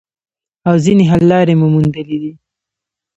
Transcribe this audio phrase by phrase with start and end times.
[0.67, 2.31] او ځینې حل لارې مو موندلي دي